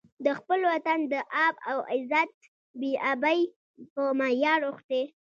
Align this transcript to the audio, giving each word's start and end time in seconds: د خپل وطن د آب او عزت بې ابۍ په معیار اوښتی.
د 0.25 0.27
خپل 0.39 0.59
وطن 0.71 0.99
د 1.11 1.13
آب 1.45 1.55
او 1.69 1.77
عزت 1.91 2.31
بې 2.79 2.91
ابۍ 3.11 3.39
په 3.93 4.01
معیار 4.19 4.59
اوښتی. 4.67 5.03